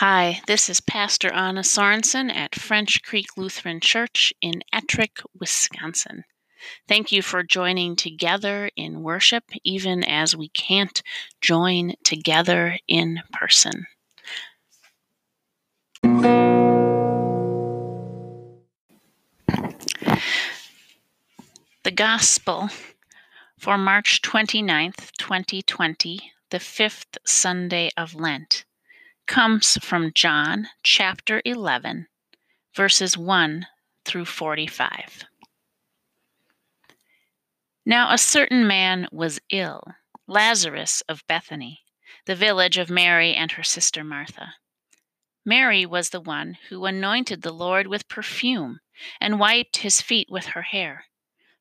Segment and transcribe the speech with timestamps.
[0.00, 6.24] Hi, this is Pastor Anna Sorensen at French Creek Lutheran Church in Ettrick, Wisconsin.
[6.88, 11.02] Thank you for joining together in worship, even as we can't
[11.42, 13.88] join together in person.
[21.82, 22.70] The Gospel
[23.58, 28.64] for March 29th, 2020, the fifth Sunday of Lent
[29.30, 32.08] comes from John chapter 11,
[32.74, 33.64] verses 1
[34.04, 35.24] through 45.
[37.86, 39.84] Now a certain man was ill,
[40.26, 41.82] Lazarus of Bethany,
[42.26, 44.54] the village of Mary and her sister Martha.
[45.44, 48.80] Mary was the one who anointed the Lord with perfume
[49.20, 51.04] and wiped his feet with her hair.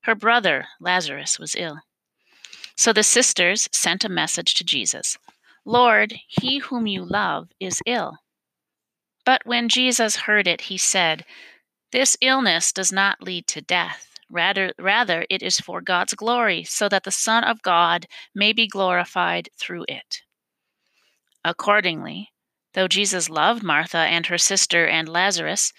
[0.06, 1.82] Her brother, Lazarus, was ill.
[2.76, 5.20] So the sisters sent a message to Jesus
[5.66, 8.20] Lord, he whom you love is ill.
[9.26, 11.26] But when Jesus heard it, he said,
[11.92, 14.08] This illness does not lead to death.
[14.32, 18.68] Rather, rather, it is for God's glory, so that the Son of God may be
[18.68, 20.22] glorified through it.
[21.44, 22.30] Accordingly,
[22.74, 25.74] though Jesus loved Martha and her sister and Lazarus,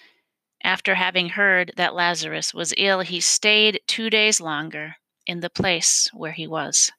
[0.63, 6.09] after having heard that Lazarus was ill, he stayed two days longer in the place
[6.13, 6.91] where he was.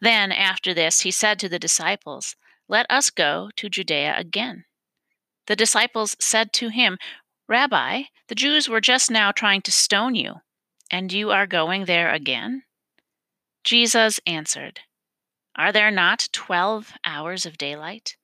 [0.00, 2.36] Then, after this, he said to the disciples,
[2.68, 4.64] Let us go to Judea again.
[5.46, 6.98] The disciples said to him,
[7.48, 10.36] Rabbi, the Jews were just now trying to stone you,
[10.90, 12.62] and you are going there again?
[13.64, 14.80] Jesus answered,
[15.56, 18.16] Are there not twelve hours of daylight?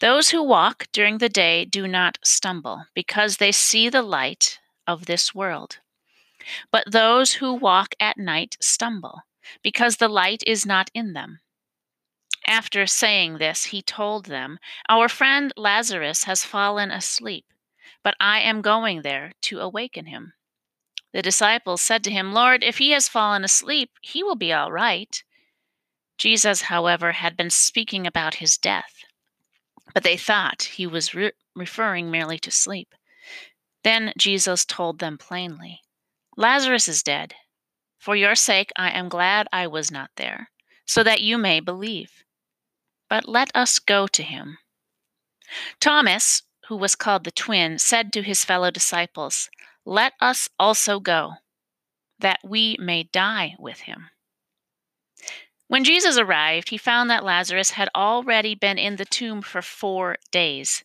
[0.00, 5.06] Those who walk during the day do not stumble, because they see the light of
[5.06, 5.80] this world.
[6.70, 9.22] But those who walk at night stumble
[9.62, 11.40] because the light is not in them.
[12.46, 17.46] After saying this, he told them, Our friend Lazarus has fallen asleep,
[18.02, 20.34] but I am going there to awaken him.
[21.12, 24.70] The disciples said to him, Lord, if he has fallen asleep, he will be all
[24.70, 25.22] right.
[26.18, 29.04] Jesus, however, had been speaking about his death,
[29.94, 32.94] but they thought he was re- referring merely to sleep.
[33.84, 35.80] Then Jesus told them plainly,
[36.36, 37.34] Lazarus is dead
[38.04, 40.50] for your sake, I am glad I was not there,
[40.84, 42.22] so that you may believe.
[43.08, 44.58] But let us go to him.
[45.80, 49.48] Thomas, who was called the twin, said to his fellow disciples,
[49.86, 51.36] Let us also go,
[52.18, 54.10] that we may die with him.
[55.68, 60.16] When Jesus arrived, he found that Lazarus had already been in the tomb for four
[60.30, 60.84] days.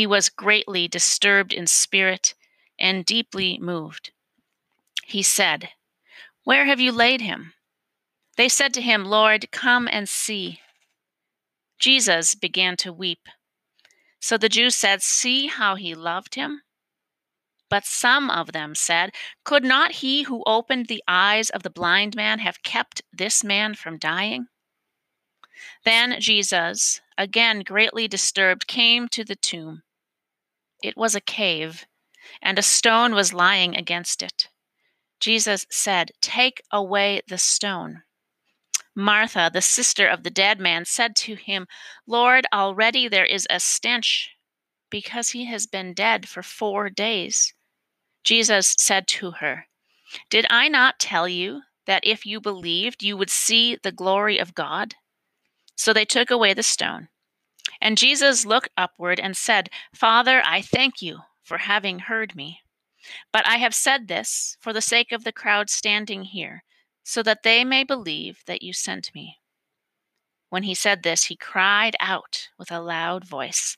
[0.00, 2.34] he was greatly disturbed in spirit
[2.78, 4.12] and deeply moved.
[5.04, 5.68] He said,
[6.42, 7.52] Where have you laid him?
[8.38, 10.60] They said to him, Lord, come and see.
[11.78, 13.28] Jesus began to weep.
[14.20, 16.62] So the Jews said, See how he loved him?
[17.68, 19.10] But some of them said,
[19.44, 23.74] Could not he who opened the eyes of the blind man have kept this man
[23.74, 24.46] from dying?
[25.84, 29.82] Then Jesus, again greatly disturbed, came to the tomb.
[30.82, 31.86] It was a cave,
[32.40, 34.48] and a stone was lying against it.
[35.20, 38.02] Jesus said, Take away the stone.
[38.94, 41.66] Martha, the sister of the dead man, said to him,
[42.06, 44.30] Lord, already there is a stench,
[44.90, 47.54] because he has been dead for four days.
[48.24, 49.66] Jesus said to her,
[50.28, 54.54] Did I not tell you that if you believed, you would see the glory of
[54.54, 54.94] God?
[55.76, 57.08] So they took away the stone.
[57.80, 62.60] And Jesus looked upward and said, Father, I thank you for having heard me.
[63.32, 66.64] But I have said this for the sake of the crowd standing here,
[67.02, 69.38] so that they may believe that you sent me.
[70.50, 73.76] When he said this, he cried out with a loud voice,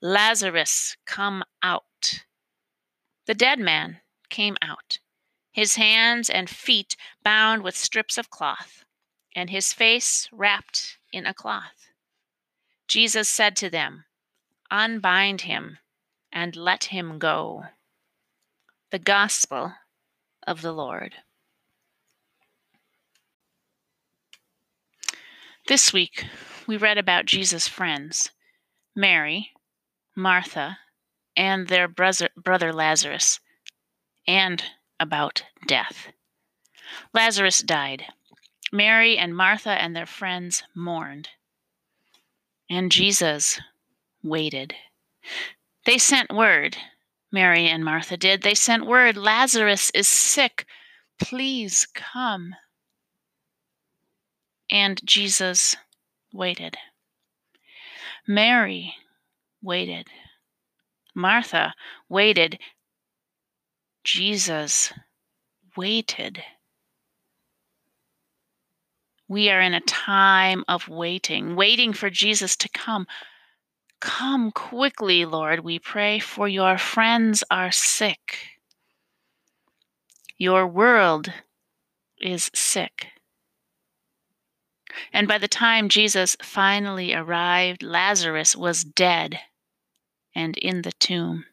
[0.00, 2.24] Lazarus, come out.
[3.26, 4.98] The dead man came out,
[5.52, 8.84] his hands and feet bound with strips of cloth,
[9.36, 11.90] and his face wrapped in a cloth.
[12.88, 14.04] Jesus said to them,
[14.70, 15.78] Unbind him
[16.32, 17.64] and let him go.
[18.90, 19.74] The Gospel
[20.46, 21.14] of the Lord.
[25.66, 26.26] This week,
[26.66, 28.30] we read about Jesus' friends,
[28.94, 29.52] Mary,
[30.14, 30.78] Martha,
[31.36, 33.40] and their brother, brother Lazarus,
[34.26, 34.62] and
[35.00, 36.08] about death.
[37.12, 38.04] Lazarus died.
[38.72, 41.30] Mary and Martha and their friends mourned.
[42.70, 43.60] And Jesus
[44.22, 44.74] waited.
[45.84, 46.76] They sent word,
[47.30, 48.42] Mary and Martha did.
[48.42, 50.66] They sent word Lazarus is sick.
[51.18, 52.54] Please come.
[54.70, 55.76] And Jesus
[56.32, 56.76] waited.
[58.26, 58.94] Mary
[59.62, 60.08] waited.
[61.14, 61.74] Martha
[62.08, 62.58] waited.
[64.02, 64.92] Jesus
[65.76, 66.42] waited.
[69.28, 73.06] We are in a time of waiting, waiting for Jesus to come.
[74.00, 78.48] Come quickly, Lord, we pray, for your friends are sick.
[80.36, 81.32] Your world
[82.20, 83.08] is sick.
[85.12, 89.40] And by the time Jesus finally arrived, Lazarus was dead
[90.34, 91.46] and in the tomb.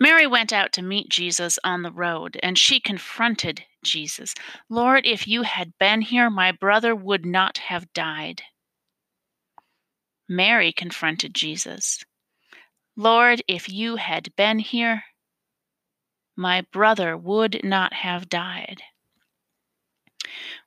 [0.00, 4.34] Mary went out to meet Jesus on the road, and she confronted Jesus.
[4.68, 8.42] Lord, if you had been here, my brother would not have died.
[10.28, 12.04] Mary confronted Jesus.
[12.96, 15.04] Lord, if you had been here,
[16.36, 18.82] my brother would not have died.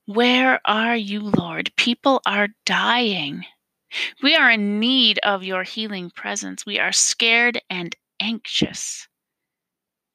[0.06, 1.72] Where are you, Lord?
[1.76, 3.46] People are dying.
[4.24, 6.66] We are in need of your healing presence.
[6.66, 9.08] We are scared and anxious.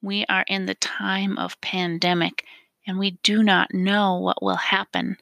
[0.01, 2.43] We are in the time of pandemic
[2.87, 5.17] and we do not know what will happen.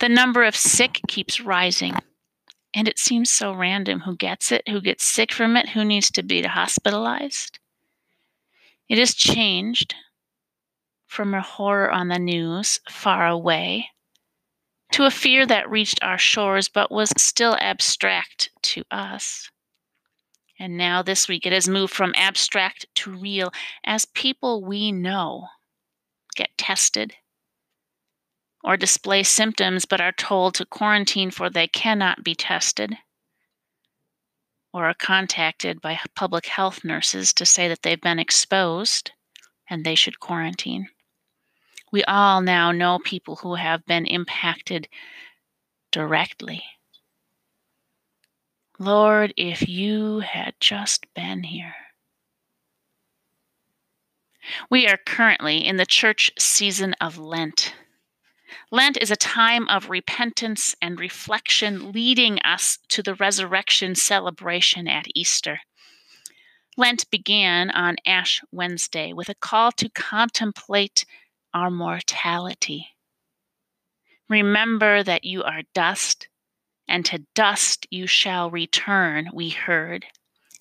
[0.00, 1.94] The number of sick keeps rising.
[2.74, 6.10] And it seems so random who gets it, who gets sick from it, who needs
[6.10, 7.58] to be hospitalized.
[8.88, 9.94] It has changed
[11.06, 13.90] from a horror on the news far away
[14.92, 19.50] to a fear that reached our shores but was still abstract to us.
[20.58, 23.52] And now this week it has moved from abstract to real
[23.84, 25.48] as people we know
[26.34, 27.14] get tested
[28.64, 32.96] or display symptoms but are told to quarantine for they cannot be tested
[34.72, 39.12] or are contacted by public health nurses to say that they've been exposed
[39.70, 40.88] and they should quarantine.
[41.90, 44.88] We all now know people who have been impacted
[45.92, 46.62] directly.
[48.78, 51.74] Lord, if you had just been here.
[54.70, 57.74] We are currently in the church season of Lent.
[58.70, 65.06] Lent is a time of repentance and reflection leading us to the resurrection celebration at
[65.14, 65.60] Easter.
[66.76, 71.06] Lent began on Ash Wednesday with a call to contemplate
[71.54, 72.88] our mortality.
[74.28, 76.28] Remember that you are dust,
[76.88, 80.06] and to dust you shall return, we heard,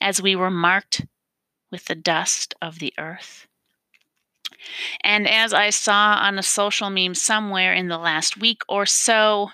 [0.02, 1.06] as we were marked
[1.72, 3.48] with the dust of the earth.
[5.02, 9.52] And as I saw on a social meme somewhere in the last week or so,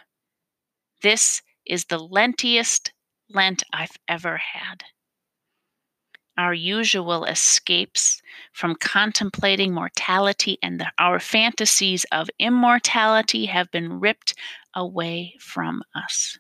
[1.01, 2.93] this is the lentiest
[3.29, 4.83] Lent I've ever had
[6.41, 14.33] our usual escapes from contemplating mortality and the, our fantasies of immortality have been ripped
[14.75, 16.39] away from us.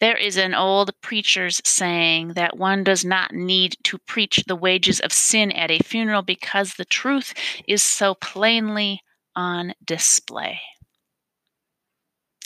[0.00, 4.98] There is an old preacher's saying that one does not need to preach the wages
[4.98, 7.34] of sin at a funeral because the truth
[7.68, 9.02] is so plainly
[9.36, 10.60] on display.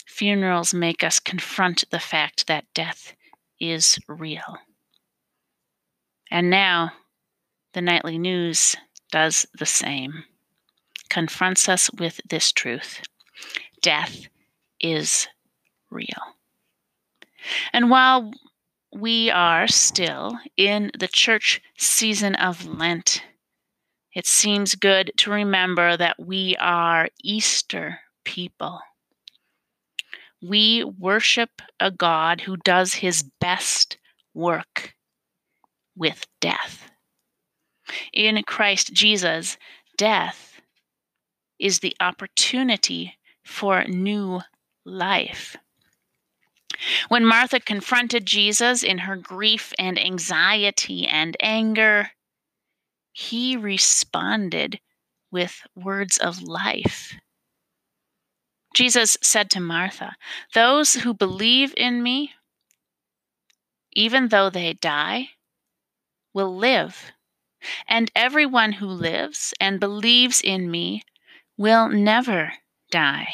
[0.05, 3.13] Funerals make us confront the fact that death
[3.59, 4.57] is real.
[6.29, 6.91] And now,
[7.73, 8.75] the nightly news
[9.11, 10.25] does the same,
[11.09, 13.01] confronts us with this truth
[13.81, 14.27] death
[14.79, 15.27] is
[15.91, 16.34] real.
[17.73, 18.31] And while
[18.93, 23.23] we are still in the church season of Lent,
[24.13, 28.79] it seems good to remember that we are Easter people.
[30.41, 33.97] We worship a God who does his best
[34.33, 34.95] work
[35.95, 36.89] with death.
[38.13, 39.57] In Christ Jesus,
[39.97, 40.61] death
[41.59, 44.41] is the opportunity for new
[44.85, 45.57] life.
[47.07, 52.11] When Martha confronted Jesus in her grief and anxiety and anger,
[53.11, 54.79] he responded
[55.31, 57.15] with words of life.
[58.73, 60.17] Jesus said to Martha,
[60.53, 62.33] Those who believe in me,
[63.93, 65.29] even though they die,
[66.33, 67.13] will live.
[67.87, 71.03] And everyone who lives and believes in me
[71.57, 72.53] will never
[72.91, 73.33] die.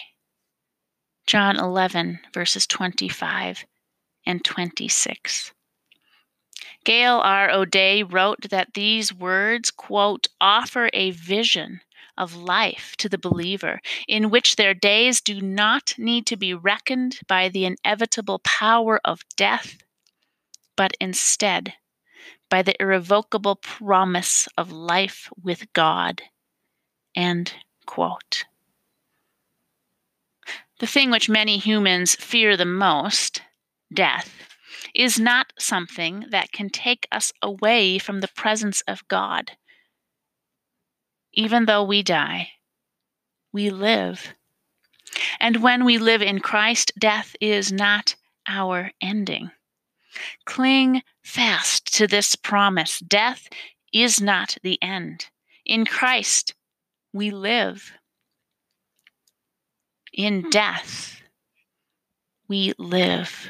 [1.27, 3.65] John 11, verses 25
[4.25, 5.53] and 26.
[6.83, 7.49] Gail R.
[7.51, 11.81] O'Day wrote that these words, quote, offer a vision
[12.17, 17.19] of life to the believer in which their days do not need to be reckoned
[17.27, 19.77] by the inevitable power of death,
[20.75, 21.73] but instead
[22.49, 26.21] by the irrevocable promise of life with God.
[27.15, 27.53] End
[27.85, 28.45] quote.
[30.81, 33.43] The thing which many humans fear the most,
[33.93, 34.47] death,
[34.95, 39.51] is not something that can take us away from the presence of God.
[41.33, 42.53] Even though we die,
[43.53, 44.33] we live.
[45.39, 48.15] And when we live in Christ, death is not
[48.47, 49.51] our ending.
[50.45, 53.47] Cling fast to this promise death
[53.93, 55.27] is not the end.
[55.63, 56.55] In Christ,
[57.13, 57.93] we live
[60.13, 60.49] in hmm.
[60.49, 61.21] death
[62.47, 63.49] we live,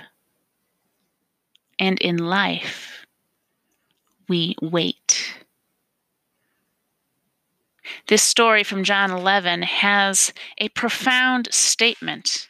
[1.80, 3.06] and in life
[4.30, 5.42] we wait.
[8.08, 12.48] This story from John 11 has a profound statement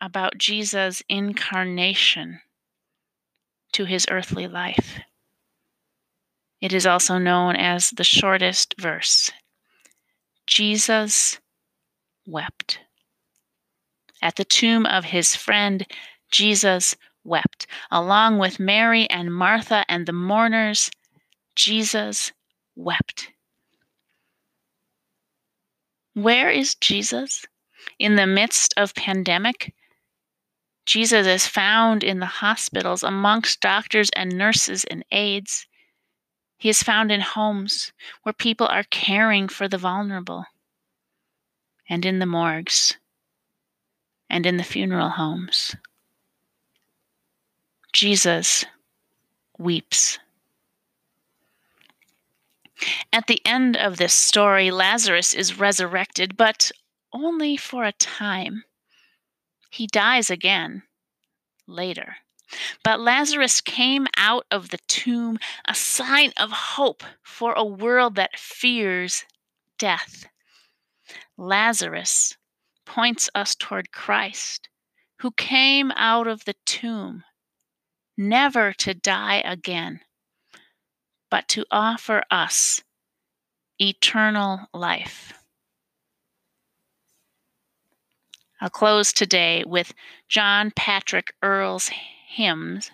[0.00, 2.40] about Jesus' incarnation
[3.72, 4.98] to his earthly life.
[6.60, 9.30] It is also known as the shortest verse.
[10.46, 11.38] Jesus
[12.26, 12.80] wept.
[14.22, 15.84] At the tomb of his friend,
[16.30, 17.66] Jesus wept.
[17.90, 20.90] Along with Mary and Martha and the mourners,
[21.56, 22.32] Jesus
[22.76, 23.32] wept.
[26.14, 27.44] Where is Jesus?
[27.98, 29.74] In the midst of pandemic,
[30.86, 35.66] Jesus is found in the hospitals amongst doctors and nurses and aides.
[36.58, 40.44] He is found in homes where people are caring for the vulnerable
[41.88, 42.96] and in the morgues
[44.32, 45.76] and in the funeral homes.
[47.92, 48.64] Jesus
[49.58, 50.18] weeps.
[53.12, 56.72] At the end of this story, Lazarus is resurrected, but
[57.12, 58.64] only for a time.
[59.70, 60.82] He dies again
[61.68, 62.16] later.
[62.82, 68.38] But Lazarus came out of the tomb, a sign of hope for a world that
[68.38, 69.24] fears
[69.78, 70.26] death.
[71.36, 72.36] Lazarus
[72.84, 74.68] points us toward Christ,
[75.20, 77.24] who came out of the tomb,
[78.16, 80.00] never to die again,
[81.30, 82.82] but to offer us
[83.80, 85.32] eternal life.
[88.60, 89.92] I'll close today with
[90.28, 91.90] John Patrick Earls'
[92.28, 92.90] hymns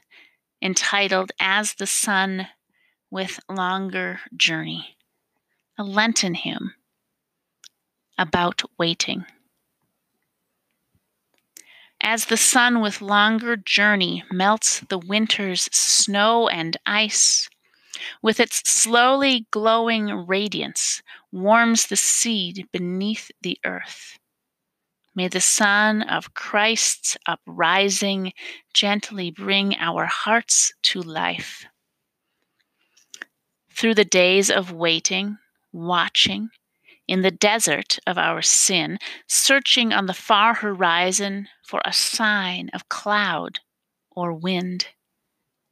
[0.63, 2.49] entitled As the Sun
[3.11, 4.97] with Longer Journey,
[5.77, 6.75] a Lenten hymn
[8.17, 9.27] about waiting.
[12.01, 17.49] As the sun with longer journey melts the winter's snow and ice,
[18.23, 21.03] with its slowly glowing radiance
[21.33, 24.19] warms the seed beneath the earth.
[25.15, 28.33] May the sun of Christ's uprising
[28.73, 31.67] gently bring our hearts to life.
[33.71, 35.39] Through the days of waiting,
[35.73, 36.51] watching,
[37.09, 42.89] in the desert of our sin, searching on the far horizon for a sign of
[42.91, 43.61] cloud
[44.11, 44.89] or wind.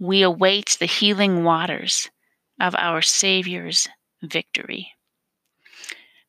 [0.00, 2.10] We await the healing waters
[2.58, 3.86] of our Savior's
[4.22, 4.92] victory.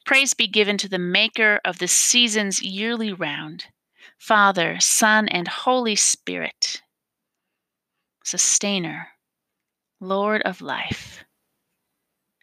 [0.06, 3.66] Praise be given to the Maker of the seasons yearly round,
[4.18, 6.82] Father, Son, and Holy Spirit,
[8.24, 9.10] Sustainer,
[10.00, 11.24] Lord of life,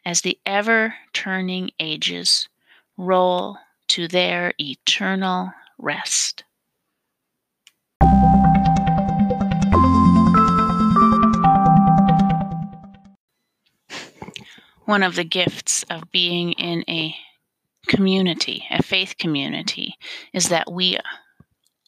[0.05, 2.49] as the ever turning ages
[2.97, 3.57] roll
[3.89, 6.45] to their eternal rest.
[14.85, 17.17] One of the gifts of being in a
[17.87, 19.97] community, a faith community,
[20.33, 20.99] is that we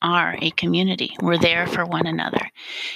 [0.03, 1.17] are a community.
[1.21, 2.51] We're there for one another.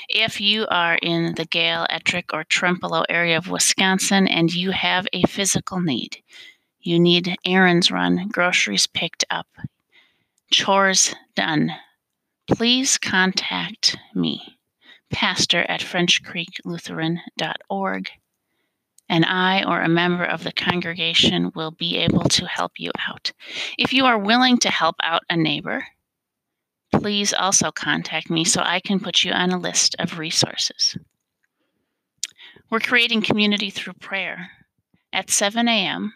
[0.09, 5.07] If you are in the Gale, Ettrick, or Trempealeau area of Wisconsin and you have
[5.12, 6.19] a physical need,
[6.82, 9.46] you need errands run, groceries picked up,
[10.50, 11.72] chores done,
[12.49, 14.58] please contact me,
[15.10, 18.10] pastor at FrenchCreekLutheran.org,
[19.08, 23.32] and I or a member of the congregation will be able to help you out.
[23.78, 25.84] If you are willing to help out a neighbor,
[26.92, 30.96] please also contact me so I can put you on a list of resources.
[32.70, 34.50] We're creating community through prayer
[35.12, 36.14] at 7 a.m.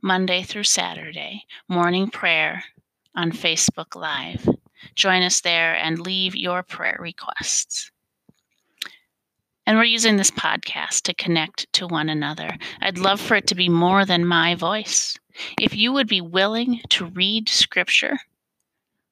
[0.00, 2.62] Monday through Saturday, morning prayer
[3.16, 4.48] on Facebook Live.
[4.94, 7.90] Join us there and leave your prayer requests.
[9.66, 12.56] And we're using this podcast to connect to one another.
[12.80, 15.18] I'd love for it to be more than my voice.
[15.60, 18.18] If you would be willing to read scripture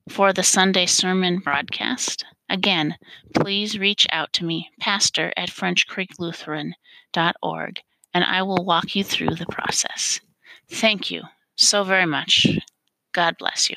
[0.09, 2.97] for the Sunday sermon broadcast, again,
[3.35, 7.81] please reach out to me, pastor at FrenchCreekLutheran.org,
[8.15, 10.21] and I will walk you through the process.
[10.71, 11.23] Thank you
[11.57, 12.47] so very much.
[13.13, 13.77] God bless you.